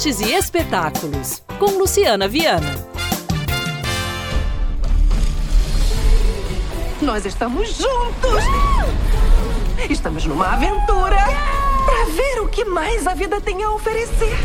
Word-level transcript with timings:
artes 0.00 0.20
e 0.20 0.32
espetáculos, 0.32 1.42
com 1.58 1.66
Luciana 1.72 2.26
Viana. 2.26 2.74
Nós 7.02 7.26
estamos 7.26 7.76
juntos! 7.76 8.42
Estamos 9.90 10.24
numa 10.24 10.54
aventura 10.54 11.18
para 11.84 12.04
ver 12.14 12.40
o 12.40 12.48
que 12.48 12.64
mais 12.64 13.06
a 13.06 13.12
vida 13.12 13.42
tem 13.42 13.62
a 13.62 13.72
oferecer. 13.72 14.38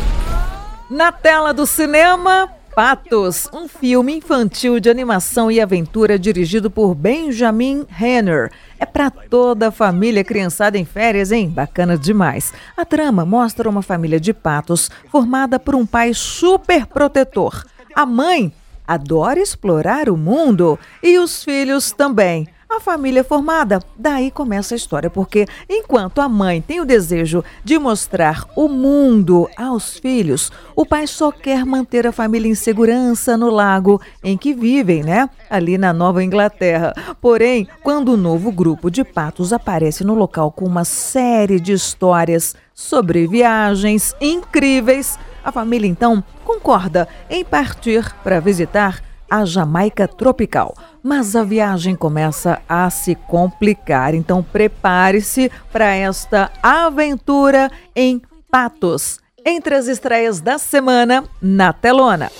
Na 0.89 1.13
tela 1.13 1.53
do 1.53 1.65
cinema, 1.65 2.51
Patos, 2.75 3.47
um 3.53 3.69
filme 3.69 4.17
infantil 4.17 4.81
de 4.81 4.89
animação 4.89 5.49
e 5.49 5.61
aventura 5.61 6.19
dirigido 6.19 6.69
por 6.69 6.93
Benjamin 6.93 7.85
Renner. 7.87 8.51
É 8.77 8.85
para 8.85 9.09
toda 9.09 9.69
a 9.69 9.71
família 9.71 10.25
criançada 10.25 10.77
em 10.77 10.83
férias, 10.83 11.31
hein? 11.31 11.47
Bacana 11.47 11.97
demais. 11.97 12.53
A 12.75 12.83
trama 12.83 13.25
mostra 13.25 13.69
uma 13.69 13.81
família 13.81 14.19
de 14.19 14.33
patos 14.33 14.91
formada 15.09 15.57
por 15.57 15.73
um 15.73 15.85
pai 15.85 16.13
super 16.13 16.85
protetor. 16.85 17.63
A 17.95 18.05
mãe 18.05 18.51
adora 18.85 19.39
explorar 19.39 20.09
o 20.09 20.17
mundo 20.17 20.77
e 21.01 21.17
os 21.17 21.45
filhos 21.45 21.93
também 21.93 22.45
a 22.69 22.79
família 22.79 23.23
formada. 23.23 23.81
Daí 23.97 24.29
começa 24.29 24.75
a 24.75 24.77
história, 24.77 25.09
porque 25.09 25.45
enquanto 25.69 26.19
a 26.19 26.27
mãe 26.27 26.61
tem 26.61 26.81
o 26.81 26.85
desejo 26.85 27.43
de 27.63 27.79
mostrar 27.79 28.45
o 28.55 28.67
mundo 28.67 29.49
aos 29.55 29.97
filhos, 29.97 30.51
o 30.75 30.85
pai 30.85 31.07
só 31.07 31.31
quer 31.31 31.65
manter 31.65 32.05
a 32.05 32.11
família 32.11 32.49
em 32.49 32.55
segurança 32.55 33.37
no 33.37 33.49
lago 33.49 34.01
em 34.23 34.37
que 34.37 34.53
vivem, 34.53 35.03
né? 35.03 35.29
Ali 35.49 35.77
na 35.77 35.93
Nova 35.93 36.23
Inglaterra. 36.23 36.93
Porém, 37.21 37.67
quando 37.83 38.09
o 38.09 38.17
novo 38.17 38.51
grupo 38.51 38.89
de 38.89 39.03
patos 39.03 39.53
aparece 39.53 40.03
no 40.03 40.13
local 40.13 40.51
com 40.51 40.65
uma 40.65 40.83
série 40.83 41.59
de 41.59 41.73
histórias 41.73 42.55
sobre 42.73 43.27
viagens 43.27 44.13
incríveis, 44.19 45.17
a 45.43 45.51
família 45.51 45.87
então 45.87 46.23
concorda 46.43 47.07
em 47.29 47.45
partir 47.45 48.13
para 48.23 48.39
visitar 48.39 49.01
a 49.29 49.45
Jamaica 49.45 50.07
tropical. 50.07 50.75
Mas 51.03 51.35
a 51.35 51.43
viagem 51.43 51.95
começa 51.95 52.61
a 52.67 52.89
se 52.89 53.15
complicar, 53.15 54.13
então 54.13 54.41
prepare-se 54.43 55.51
para 55.71 55.93
esta 55.93 56.51
aventura 56.61 57.71
em 57.95 58.21
Patos. 58.49 59.19
Entre 59.45 59.75
as 59.75 59.87
estreias 59.87 60.39
da 60.39 60.57
semana 60.57 61.23
na 61.41 61.71
telona. 61.71 62.31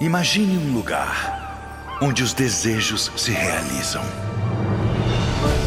Imagine 0.00 0.56
um 0.56 0.72
lugar 0.72 1.98
onde 2.00 2.22
os 2.22 2.32
desejos 2.32 3.12
se 3.16 3.30
realizam. 3.32 4.02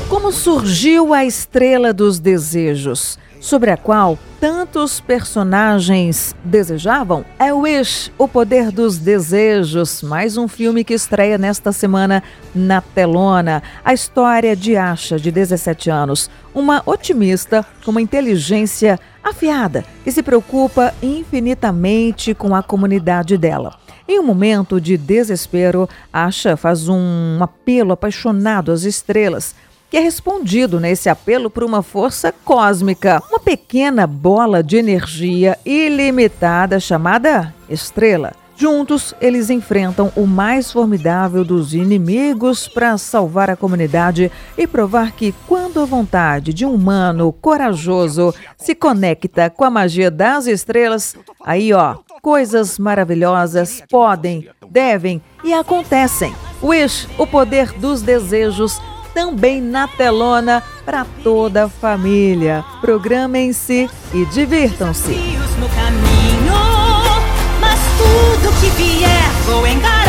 Como 0.10 0.32
surgiu 0.32 1.14
a 1.14 1.24
estrela 1.24 1.94
dos 1.94 2.20
desejos? 2.20 3.20
Sobre 3.44 3.70
a 3.72 3.76
qual 3.76 4.18
tantos 4.40 5.02
personagens 5.02 6.34
desejavam, 6.46 7.26
é 7.38 7.54
Wish, 7.54 8.10
O 8.18 8.26
Poder 8.26 8.72
dos 8.72 8.98
Desejos, 8.98 10.02
mais 10.02 10.38
um 10.38 10.48
filme 10.48 10.82
que 10.86 10.94
estreia 10.94 11.38
nesta 11.38 11.74
semana 11.74 12.24
na 12.56 12.80
telona. 12.80 13.62
A 13.84 13.94
história 13.94 14.56
de 14.56 14.78
Asha, 14.78 15.20
de 15.20 15.30
17 15.30 15.90
anos, 15.90 16.30
uma 16.56 16.82
otimista 16.86 17.66
com 17.84 17.92
uma 17.92 18.02
inteligência 18.02 18.98
afiada 19.22 19.84
e 20.06 20.12
se 20.12 20.24
preocupa 20.24 20.94
infinitamente 21.04 22.34
com 22.34 22.56
a 22.56 22.64
comunidade 22.64 23.38
dela. 23.38 23.78
Em 24.08 24.20
um 24.20 24.24
momento 24.24 24.80
de 24.80 24.98
desespero, 24.98 25.90
Asha 26.14 26.56
faz 26.56 26.88
um 26.88 27.40
apelo 27.42 27.92
apaixonado 27.92 28.72
às 28.72 28.84
estrelas 28.84 29.54
que 29.94 29.98
é 29.98 30.00
respondido 30.00 30.80
nesse 30.80 31.08
apelo 31.08 31.52
por 31.52 31.64
uma 31.64 31.84
força 31.84 32.34
cósmica, 32.44 33.22
uma 33.30 33.40
pequena 33.40 34.08
bola 34.08 34.64
de 34.64 34.76
energia 34.76 35.56
ilimitada 35.64 36.80
chamada 36.80 37.54
estrela. 37.70 38.34
Juntos, 38.56 39.14
eles 39.22 39.52
enfrentam 39.52 40.12
o 40.16 40.26
mais 40.26 40.72
formidável 40.72 41.46
dos 41.46 41.76
inimigos 41.76 42.68
para 42.68 42.98
salvar 42.98 43.52
a 43.52 43.56
comunidade 43.56 44.32
e 44.58 44.66
provar 44.66 45.12
que, 45.12 45.32
quando 45.48 45.80
a 45.80 45.86
vontade 45.86 46.56
de 46.56 46.66
um 46.66 46.74
humano 46.74 47.32
corajoso 47.32 48.34
se 48.58 48.74
conecta 48.74 49.48
com 49.52 49.64
a 49.64 49.70
magia 49.70 50.10
das 50.10 50.48
estrelas, 50.48 51.16
aí 51.46 51.72
ó, 51.72 51.98
coisas 52.20 52.80
maravilhosas 52.80 53.84
podem, 53.92 54.50
devem 54.72 55.22
e 55.44 55.54
acontecem. 55.54 56.34
Wish, 56.64 57.08
o 57.16 57.28
poder 57.28 57.72
dos 57.74 58.02
desejos 58.02 58.82
também 59.14 59.62
na 59.62 59.88
telona 59.88 60.64
para 60.86 61.06
toda 61.24 61.66
a 61.66 61.70
família. 61.70 62.64
Programem-se 62.82 63.90
e 64.14 64.26
divirtam-se. 64.26 65.12
mas 67.60 67.80
tudo 67.98 68.60
que 68.60 68.70
vier 68.72 69.32
vou 69.46 69.66
encarar. 69.68 70.03